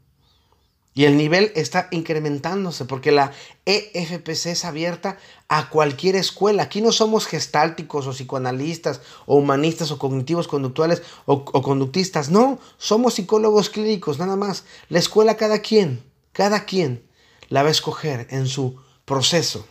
Y 0.92 1.06
el 1.06 1.16
nivel 1.16 1.50
está 1.54 1.88
incrementándose 1.90 2.84
porque 2.84 3.10
la 3.10 3.32
EFPC 3.64 4.48
es 4.48 4.66
abierta 4.66 5.16
a 5.48 5.70
cualquier 5.70 6.16
escuela. 6.16 6.64
Aquí 6.64 6.82
no 6.82 6.92
somos 6.92 7.26
gestálticos 7.26 8.06
o 8.06 8.10
psicoanalistas 8.10 9.00
o 9.24 9.36
humanistas 9.36 9.90
o 9.90 9.98
cognitivos 9.98 10.46
conductuales 10.46 11.00
o, 11.24 11.42
conductistas. 11.42 12.28
No, 12.28 12.58
somos 12.76 13.14
psicólogos 13.14 13.70
clínicos, 13.70 14.18
nada 14.18 14.36
más. 14.36 14.64
La 14.90 14.98
escuela 14.98 15.38
cada 15.38 15.60
quien, 15.60 16.02
cada 16.32 16.66
quien 16.66 17.02
la 17.48 17.62
va 17.62 17.68
a 17.68 17.72
escoger 17.72 18.26
en 18.28 18.46
su 18.46 18.76
proceso. 19.06 19.66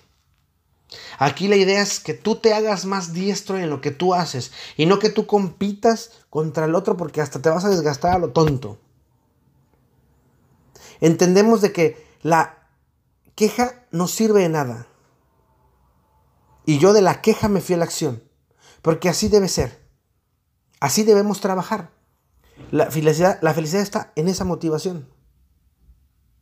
Aquí 1.19 1.47
la 1.47 1.55
idea 1.55 1.81
es 1.81 1.99
que 1.99 2.13
tú 2.13 2.35
te 2.35 2.53
hagas 2.53 2.85
más 2.85 3.13
diestro 3.13 3.57
en 3.57 3.69
lo 3.69 3.81
que 3.81 3.91
tú 3.91 4.13
haces 4.13 4.51
y 4.75 4.85
no 4.85 4.99
que 4.99 5.09
tú 5.09 5.25
compitas 5.25 6.11
contra 6.29 6.65
el 6.65 6.75
otro 6.75 6.97
porque 6.97 7.21
hasta 7.21 7.41
te 7.41 7.49
vas 7.49 7.65
a 7.65 7.69
desgastar 7.69 8.13
a 8.13 8.19
lo 8.19 8.29
tonto. 8.29 8.79
Entendemos 10.99 11.61
de 11.61 11.71
que 11.71 12.07
la 12.21 12.69
queja 13.35 13.85
no 13.91 14.07
sirve 14.07 14.41
de 14.41 14.49
nada. 14.49 14.87
Y 16.65 16.79
yo 16.79 16.93
de 16.93 17.01
la 17.01 17.21
queja 17.21 17.47
me 17.47 17.61
fui 17.61 17.75
a 17.75 17.77
la 17.77 17.85
acción. 17.85 18.23
Porque 18.81 19.09
así 19.09 19.27
debe 19.27 19.47
ser. 19.47 19.87
Así 20.79 21.03
debemos 21.03 21.39
trabajar. 21.39 21.91
La 22.71 22.91
felicidad, 22.91 23.39
la 23.41 23.53
felicidad 23.53 23.81
está 23.81 24.11
en 24.15 24.27
esa 24.27 24.43
motivación. 24.43 25.09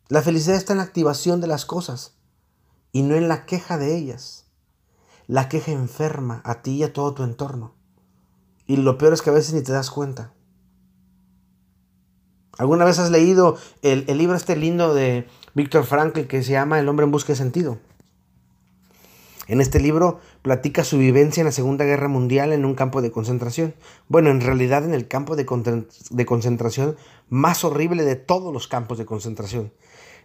La 0.07 0.21
felicidad 0.21 0.55
está 0.55 0.73
en 0.73 0.77
la 0.77 0.83
activación 0.83 1.41
de 1.41 1.47
las 1.47 1.65
cosas 1.65 2.15
y 2.91 3.01
no 3.01 3.15
en 3.15 3.27
la 3.27 3.45
queja 3.45 3.77
de 3.77 3.95
ellas. 3.95 4.44
La 5.27 5.49
queja 5.49 5.71
enferma 5.71 6.41
a 6.45 6.61
ti 6.61 6.71
y 6.77 6.83
a 6.83 6.93
todo 6.93 7.13
tu 7.13 7.23
entorno. 7.23 7.73
Y 8.67 8.77
lo 8.77 8.97
peor 8.97 9.13
es 9.13 9.21
que 9.21 9.29
a 9.29 9.33
veces 9.33 9.53
ni 9.53 9.61
te 9.61 9.71
das 9.71 9.89
cuenta. 9.91 10.33
¿Alguna 12.57 12.85
vez 12.85 12.99
has 12.99 13.11
leído 13.11 13.57
el, 13.81 14.05
libro 14.17 14.35
este 14.35 14.55
lindo 14.55 14.93
de 14.93 15.27
Víctor 15.53 15.83
Frankl 15.83 16.21
que 16.21 16.41
se 16.41 16.53
llama 16.53 16.79
El 16.79 16.87
hombre 16.87 17.03
en 17.03 17.11
busca 17.11 17.33
de 17.33 17.37
sentido? 17.37 17.79
En 19.47 19.61
este 19.61 19.79
libro 19.79 20.19
platica 20.41 20.83
su 20.83 20.97
vivencia 20.97 21.41
en 21.41 21.45
la 21.45 21.51
Segunda 21.51 21.85
Guerra 21.85 22.07
Mundial 22.07 22.53
en 22.53 22.65
un 22.65 22.73
campo 22.73 23.01
de 23.01 23.11
concentración. 23.11 23.75
Bueno, 24.07 24.29
en 24.31 24.41
realidad 24.41 24.85
en 24.85 24.93
el 24.93 25.07
campo 25.07 25.35
de, 25.35 25.45
de 26.09 26.25
concentración 26.25 26.95
más 27.29 27.63
horrible 27.63 28.03
de 28.03 28.15
todos 28.15 28.53
los 28.53 28.67
campos 28.67 28.97
de 28.97 29.05
concentración, 29.05 29.71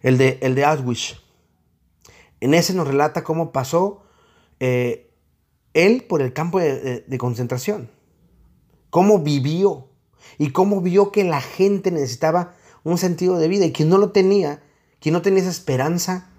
el 0.02 0.16
de, 0.16 0.38
el 0.40 0.54
de 0.54 0.64
Auschwitz. 0.64 1.20
En 2.40 2.54
ese 2.54 2.72
nos 2.72 2.88
relata 2.88 3.24
cómo 3.24 3.52
pasó 3.52 4.02
eh, 4.60 5.10
él 5.74 6.04
por 6.08 6.22
el 6.22 6.32
campo 6.32 6.60
de, 6.60 7.18
concentración, 7.18 7.90
cómo 8.90 9.20
vivió 9.20 9.88
y 10.38 10.50
cómo 10.50 10.80
vio 10.80 11.12
que 11.12 11.24
la 11.24 11.40
gente 11.40 11.90
necesitaba 11.90 12.54
un 12.84 12.98
sentido 12.98 13.38
de 13.38 13.48
vida 13.48 13.66
y 13.66 13.72
quien 13.72 13.88
no 13.88 13.98
lo 13.98 14.10
tenía, 14.10 14.62
quien 15.00 15.12
no 15.14 15.22
tenía 15.22 15.40
esa 15.40 15.50
esperanza, 15.50 16.30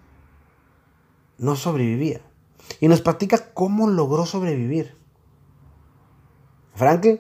no 1.38 1.56
sobrevivía. 1.56 2.22
Y 2.80 2.88
nos 2.88 3.02
platica 3.02 3.54
cómo 3.54 3.90
logró 3.90 4.26
sobrevivir. 4.26 4.96
Franklin 6.76 7.20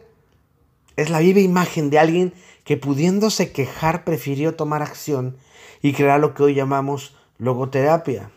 es 0.96 1.10
la 1.10 1.20
viva 1.20 1.40
imagen 1.40 1.90
de 1.90 2.00
alguien 2.00 2.34
que 2.64 2.78
pudiéndose 2.78 3.52
quejar 3.52 4.04
prefirió 4.04 4.56
tomar 4.56 4.82
acción 4.82 5.38
y 5.82 5.94
crear 5.94 6.20
lo 6.20 6.34
que 6.34 6.44
hoy 6.44 6.54
llamamos 6.54 7.16
logoterapia. 7.38 8.32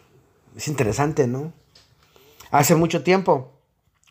Es 0.57 0.69
interesante, 0.69 1.27
¿no? 1.27 1.53
Hace 2.55 2.77
mucho 2.77 3.03
tiempo 3.03 3.51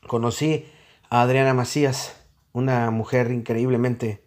conocí 0.06 0.66
a 1.10 1.22
Adriana 1.22 1.54
Macías 1.54 2.14
una 2.52 2.92
mujer 2.92 3.32
increíblemente 3.32 4.22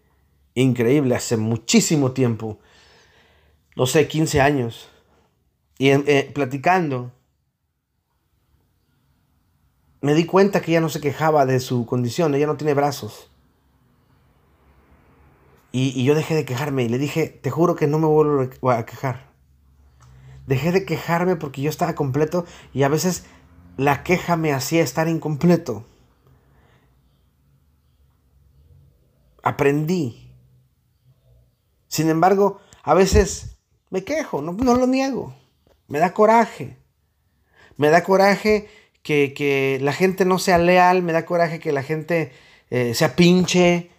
increíble 0.54 1.14
hace 1.14 1.36
muchísimo 1.36 2.12
tiempo, 2.12 2.58
no 3.76 3.84
sé, 3.84 4.08
15 4.08 4.40
años, 4.40 4.88
y 5.76 5.90
eh, 5.90 6.30
platicando, 6.34 7.12
me 10.00 10.14
di 10.14 10.24
cuenta 10.24 10.62
que 10.62 10.70
ella 10.70 10.80
no 10.80 10.88
se 10.88 11.02
quejaba 11.02 11.44
de 11.44 11.60
su 11.60 11.84
condición, 11.84 12.34
ella 12.34 12.46
no 12.46 12.56
tiene 12.56 12.72
brazos. 12.72 13.30
Y, 15.72 15.92
y, 15.94 16.04
yo 16.04 16.14
dejé 16.14 16.34
de 16.34 16.46
quejarme 16.46 16.84
y 16.84 16.88
le 16.88 16.96
dije, 16.96 17.28
te 17.28 17.50
juro 17.50 17.76
que 17.76 17.86
no 17.86 17.98
me 17.98 18.06
vuelvo 18.06 18.70
a 18.70 18.86
quejar. 18.86 19.26
Dejé 20.46 20.72
de 20.72 20.86
quejarme 20.86 21.36
porque 21.36 21.60
yo 21.60 21.68
estaba 21.68 21.94
completo 21.94 22.46
y 22.72 22.84
a 22.84 22.88
veces 22.88 23.26
la 23.76 24.02
queja 24.02 24.36
me 24.36 24.52
hacía 24.52 24.82
estar 24.82 25.08
incompleto. 25.08 25.84
aprendí. 29.46 30.32
Sin 31.86 32.10
embargo, 32.10 32.60
a 32.82 32.94
veces 32.94 33.56
me 33.90 34.02
quejo, 34.02 34.42
no, 34.42 34.52
lo 34.52 34.86
niego. 34.88 35.36
Me 35.86 36.00
da 36.00 36.12
coraje. 36.12 36.76
Me 37.76 37.88
da 37.90 38.02
coraje 38.02 38.68
que, 39.04 39.78
la 39.80 39.92
gente 39.92 40.24
no 40.24 40.40
sea 40.40 40.58
leal, 40.58 41.02
me 41.02 41.12
da 41.12 41.24
coraje 41.24 41.60
que 41.60 41.70
la 41.70 41.84
gente 41.84 42.32
eh, 42.70 42.92
sea 42.94 43.14
pinche, 43.14 43.90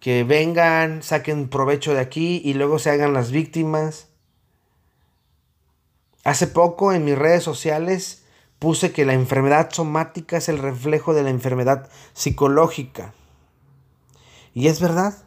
que 0.00 0.24
vengan, 0.24 1.02
saquen 1.02 1.48
provecho 1.48 1.92
de 1.92 2.00
aquí 2.00 2.40
y 2.42 2.54
luego 2.54 2.78
se 2.78 2.88
hagan 2.88 3.12
las 3.12 3.30
víctimas. 3.30 4.08
Hace 6.24 6.46
poco 6.46 6.94
en 6.94 7.04
mis 7.04 7.18
redes 7.18 7.42
sociales 7.42 8.23
puse 8.64 8.92
que 8.92 9.04
la 9.04 9.12
enfermedad 9.12 9.68
somática 9.72 10.38
es 10.38 10.48
el 10.48 10.56
reflejo 10.56 11.12
de 11.12 11.22
la 11.22 11.28
enfermedad 11.28 11.90
psicológica. 12.14 13.12
Y 14.54 14.68
es 14.68 14.80
verdad. 14.80 15.18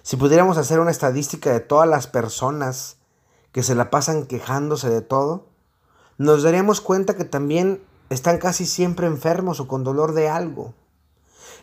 Si 0.00 0.16
pudiéramos 0.16 0.56
hacer 0.56 0.80
una 0.80 0.90
estadística 0.90 1.52
de 1.52 1.60
todas 1.60 1.86
las 1.86 2.06
personas 2.06 2.96
que 3.52 3.62
se 3.62 3.74
la 3.74 3.90
pasan 3.90 4.24
quejándose 4.24 4.88
de 4.88 5.02
todo, 5.02 5.50
nos 6.16 6.44
daríamos 6.44 6.80
cuenta 6.80 7.14
que 7.14 7.26
también 7.26 7.84
están 8.08 8.38
casi 8.38 8.64
siempre 8.64 9.06
enfermos 9.06 9.60
o 9.60 9.68
con 9.68 9.84
dolor 9.84 10.14
de 10.14 10.30
algo. 10.30 10.72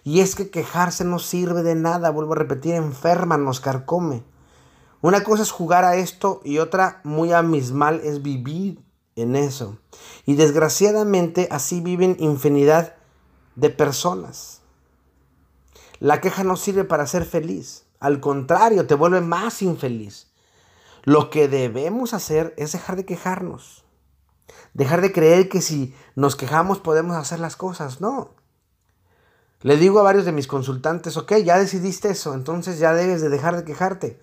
Y 0.03 0.19
es 0.19 0.35
que 0.35 0.51
quejarse 0.51 1.05
no 1.05 1.17
sirve 1.17 1.63
de 1.63 1.73
nada, 1.73 2.11
vuelvo 2.11 2.33
a 2.33 2.37
repetir, 2.37 2.75
enferma, 2.75 3.39
nos 3.39 3.59
carcome. 3.59 4.21
Una 5.01 5.23
cosa 5.23 5.41
es 5.41 5.49
jugar 5.49 5.85
a 5.85 5.95
esto 5.95 6.39
y 6.43 6.59
otra 6.59 7.01
muy 7.03 7.31
abismal 7.31 7.99
es 8.03 8.21
vivir 8.21 8.90
en 9.15 9.35
eso. 9.35 9.77
Y 10.25 10.35
desgraciadamente 10.35 11.47
así 11.51 11.81
viven 11.81 12.17
infinidad 12.19 12.95
de 13.55 13.69
personas. 13.69 14.61
La 15.99 16.21
queja 16.21 16.43
no 16.43 16.55
sirve 16.55 16.83
para 16.83 17.07
ser 17.07 17.25
feliz. 17.25 17.85
Al 17.99 18.19
contrario, 18.19 18.87
te 18.87 18.95
vuelve 18.95 19.21
más 19.21 19.61
infeliz. 19.61 20.31
Lo 21.03 21.29
que 21.29 21.47
debemos 21.47 22.13
hacer 22.13 22.53
es 22.57 22.71
dejar 22.71 22.95
de 22.95 23.05
quejarnos. 23.05 23.83
Dejar 24.73 25.01
de 25.01 25.11
creer 25.11 25.49
que 25.49 25.61
si 25.61 25.95
nos 26.15 26.35
quejamos 26.35 26.79
podemos 26.79 27.15
hacer 27.15 27.39
las 27.39 27.55
cosas. 27.55 28.01
No. 28.01 28.33
Le 29.61 29.77
digo 29.77 29.99
a 29.99 30.03
varios 30.03 30.25
de 30.25 30.31
mis 30.31 30.47
consultantes, 30.47 31.17
ok, 31.17 31.33
ya 31.43 31.59
decidiste 31.59 32.09
eso, 32.09 32.33
entonces 32.33 32.79
ya 32.79 32.93
debes 32.93 33.21
de 33.21 33.29
dejar 33.29 33.55
de 33.55 33.63
quejarte. 33.63 34.19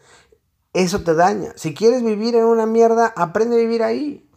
Eso 0.73 1.02
te 1.02 1.14
daña. 1.14 1.52
Si 1.57 1.75
quieres 1.75 2.02
vivir 2.02 2.35
en 2.35 2.45
una 2.45 2.66
mierda, 2.66 3.12
aprende 3.16 3.57
a 3.57 3.61
vivir 3.61 3.85
ahí. 3.85 4.28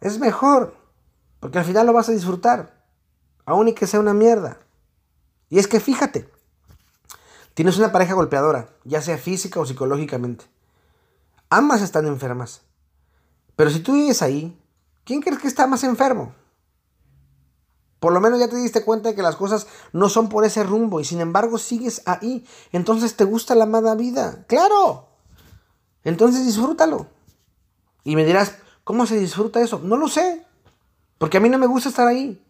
Es 0.00 0.18
mejor, 0.18 0.76
porque 1.40 1.58
al 1.58 1.64
final 1.64 1.86
lo 1.86 1.92
vas 1.92 2.08
a 2.08 2.12
disfrutar, 2.12 2.84
aun 3.44 3.68
y 3.68 3.72
que 3.72 3.86
sea 3.86 4.00
una 4.00 4.14
mierda. 4.14 4.58
Y 5.48 5.58
es 5.58 5.68
que 5.68 5.80
fíjate, 5.80 6.28
tienes 7.54 7.78
una 7.78 7.92
pareja 7.92 8.14
golpeadora, 8.14 8.68
ya 8.84 9.00
sea 9.00 9.18
física 9.18 9.60
o 9.60 9.66
psicológicamente. 9.66 10.46
Ambas 11.48 11.82
están 11.82 12.06
enfermas. 12.06 12.62
Pero 13.54 13.70
si 13.70 13.80
tú 13.80 13.94
vives 13.94 14.22
ahí, 14.22 14.60
¿quién 15.04 15.22
crees 15.22 15.38
que 15.38 15.48
está 15.48 15.66
más 15.66 15.84
enfermo? 15.84 16.34
Por 18.00 18.12
lo 18.12 18.20
menos 18.20 18.38
ya 18.38 18.48
te 18.48 18.56
diste 18.56 18.84
cuenta 18.84 19.08
de 19.08 19.14
que 19.14 19.22
las 19.22 19.36
cosas 19.36 19.66
no 19.92 20.08
son 20.08 20.28
por 20.28 20.44
ese 20.44 20.62
rumbo 20.62 21.00
y 21.00 21.04
sin 21.04 21.20
embargo 21.20 21.56
sigues 21.56 22.02
ahí. 22.04 22.46
Entonces 22.72 23.16
te 23.16 23.24
gusta 23.24 23.54
la 23.54 23.64
amada 23.64 23.94
vida. 23.94 24.44
Claro. 24.48 25.08
Entonces 26.04 26.44
disfrútalo. 26.44 27.08
Y 28.04 28.14
me 28.14 28.24
dirás, 28.24 28.56
¿cómo 28.86 29.04
se 29.04 29.18
disfruta 29.18 29.60
eso? 29.60 29.80
No 29.82 29.96
lo 29.96 30.06
sé. 30.06 30.46
Porque 31.18 31.38
a 31.38 31.40
mí 31.40 31.48
no 31.48 31.58
me 31.58 31.66
gusta 31.66 31.88
estar 31.88 32.06
ahí. 32.06 32.40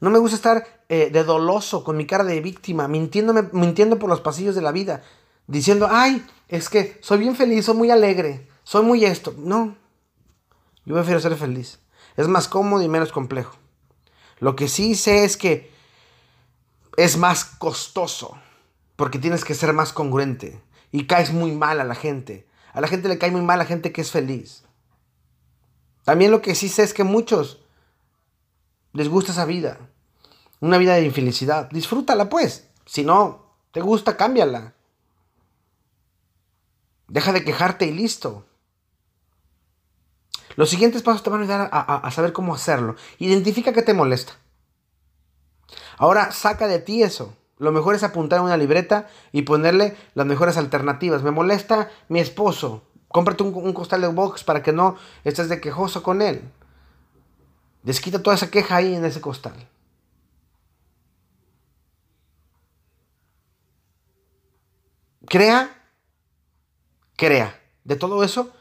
No 0.00 0.10
me 0.10 0.18
gusta 0.18 0.34
estar 0.34 0.66
eh, 0.88 1.10
de 1.12 1.22
doloso, 1.22 1.84
con 1.84 1.96
mi 1.96 2.06
cara 2.06 2.24
de 2.24 2.40
víctima, 2.40 2.88
mintiéndome, 2.88 3.44
mintiendo 3.52 3.96
por 3.96 4.10
los 4.10 4.20
pasillos 4.20 4.56
de 4.56 4.62
la 4.62 4.72
vida. 4.72 5.04
Diciendo, 5.46 5.86
ay, 5.88 6.26
es 6.48 6.68
que 6.68 6.98
soy 7.02 7.18
bien 7.18 7.36
feliz, 7.36 7.66
soy 7.66 7.76
muy 7.76 7.92
alegre, 7.92 8.48
soy 8.64 8.82
muy 8.84 9.04
esto. 9.04 9.32
No. 9.38 9.76
Yo 10.84 10.94
prefiero 10.96 11.20
ser 11.20 11.36
feliz. 11.36 11.78
Es 12.16 12.26
más 12.26 12.48
cómodo 12.48 12.82
y 12.82 12.88
menos 12.88 13.12
complejo. 13.12 13.54
Lo 14.40 14.56
que 14.56 14.66
sí 14.66 14.96
sé 14.96 15.24
es 15.24 15.36
que 15.36 15.70
es 16.96 17.16
más 17.16 17.44
costoso, 17.44 18.36
porque 18.96 19.20
tienes 19.20 19.44
que 19.44 19.54
ser 19.54 19.72
más 19.72 19.92
congruente 19.92 20.60
y 20.90 21.06
caes 21.06 21.32
muy 21.32 21.52
mal 21.52 21.80
a 21.80 21.84
la 21.84 21.94
gente. 21.94 22.48
A 22.72 22.80
la 22.80 22.88
gente 22.88 23.08
le 23.08 23.18
cae 23.18 23.30
muy 23.30 23.42
mal 23.42 23.60
a 23.60 23.62
la 23.62 23.68
gente 23.68 23.92
que 23.92 24.00
es 24.00 24.10
feliz. 24.10 24.64
También 26.04 26.30
lo 26.30 26.42
que 26.42 26.54
sí 26.54 26.68
sé 26.68 26.82
es 26.82 26.94
que 26.94 27.04
muchos 27.04 27.60
les 28.92 29.08
gusta 29.08 29.32
esa 29.32 29.44
vida. 29.44 29.78
Una 30.60 30.78
vida 30.78 30.94
de 30.94 31.04
infelicidad. 31.04 31.70
Disfrútala 31.70 32.28
pues. 32.28 32.68
Si 32.84 33.04
no 33.04 33.54
te 33.72 33.80
gusta, 33.80 34.16
cámbiala. 34.16 34.74
Deja 37.08 37.32
de 37.32 37.44
quejarte 37.44 37.86
y 37.86 37.92
listo. 37.92 38.44
Los 40.56 40.70
siguientes 40.70 41.02
pasos 41.02 41.22
te 41.22 41.30
van 41.30 41.40
a 41.40 41.42
ayudar 41.44 41.70
a, 41.72 42.10
saber 42.10 42.32
cómo 42.32 42.54
hacerlo. 42.54 42.96
Identifica 43.18 43.72
qué 43.72 43.82
te 43.82 43.94
molesta. 43.94 44.34
Ahora 45.96 46.32
saca 46.32 46.66
de 46.66 46.80
ti 46.80 47.02
eso. 47.02 47.34
Lo 47.58 47.72
mejor 47.72 47.94
es 47.94 48.02
apuntar 48.02 48.40
a 48.40 48.42
una 48.42 48.56
libreta 48.56 49.08
y 49.32 49.42
ponerle 49.42 49.96
las 50.14 50.26
mejores 50.26 50.56
alternativas. 50.56 51.22
Me 51.22 51.30
molesta 51.30 51.90
mi 52.08 52.20
esposo. 52.20 52.82
Cómprate 53.10 53.42
un, 53.42 53.72
costal 53.72 54.00
de 54.00 54.06
box 54.06 54.44
para 54.44 54.62
que 54.62 54.72
no 54.72 54.96
estés 55.24 55.48
de 55.48 55.60
quejoso 55.60 56.02
con 56.02 56.22
él. 56.22 56.48
Desquita 57.82 58.22
toda 58.22 58.36
esa 58.36 58.50
queja 58.50 58.76
ahí 58.76 58.94
en 58.94 59.04
ese 59.04 59.20
costal. 59.20 59.68
Crea, 65.26 65.90
crea. 67.16 67.60
De 67.82 67.96
todo 67.96 68.22
eso, 68.22 68.52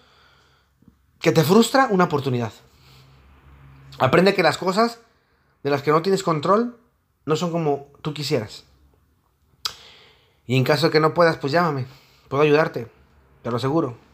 que 1.19 1.31
te 1.31 1.43
frustra 1.43 1.87
una 1.91 2.05
oportunidad. 2.05 2.53
Aprende 3.99 4.33
que 4.33 4.41
las 4.41 4.57
cosas 4.57 4.99
de 5.61 5.69
las 5.69 5.83
que 5.83 5.91
no 5.91 6.01
tienes 6.01 6.23
control 6.23 6.79
no 7.25 7.35
son 7.35 7.51
como 7.51 7.91
tú 8.01 8.15
quisieras. 8.15 8.63
Y 10.47 10.57
en 10.57 10.63
caso 10.63 10.87
de 10.87 10.91
que 10.91 10.99
no 10.99 11.13
puedas, 11.13 11.37
pues 11.37 11.53
llámame. 11.53 11.85
Puedo 12.29 12.41
ayudarte, 12.41 12.87
te 13.43 13.51
lo 13.51 13.57
aseguro. 13.57 14.08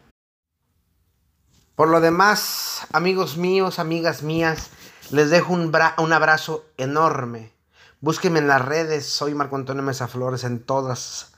Por 1.76 1.90
lo 1.90 2.00
demás, 2.00 2.88
amigos 2.94 3.36
míos, 3.36 3.80
amigas 3.80 4.24
mías, 4.24 4.70
les 5.12 5.30
dejo 5.30 5.52
un, 5.52 6.14
abrazo 6.14 6.66
enorme. 6.78 7.52
Búsquenme 8.00 8.40
en 8.40 8.48
las 8.48 8.64
redes, 8.64 9.06
soy 9.06 9.34
Marco 9.34 9.58
Antonio 9.58 9.84
Mesa 9.84 10.08
Flores 10.08 10.46
en 10.46 10.64
todas. 10.64 11.34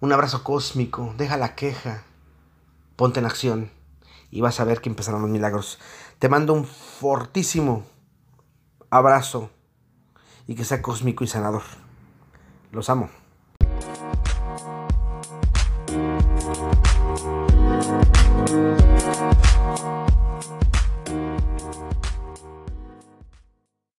Un 0.00 0.12
abrazo 0.12 0.44
cósmico, 0.44 1.14
deja 1.16 1.36
la 1.36 1.54
queja, 1.54 2.04
ponte 2.96 3.20
en 3.20 3.26
acción 3.26 3.70
y 4.34 4.40
vas 4.40 4.58
a 4.58 4.64
ver 4.64 4.80
que 4.80 4.88
empezarán 4.88 5.22
los 5.22 5.30
milagros. 5.30 5.78
Te 6.24 6.30
mando 6.30 6.54
un 6.54 6.64
fortísimo 6.64 7.84
abrazo 8.88 9.50
y 10.46 10.54
que 10.54 10.64
sea 10.64 10.80
cósmico 10.80 11.22
y 11.22 11.26
sanador. 11.26 11.60
Los 12.72 12.88
amo. 12.88 13.10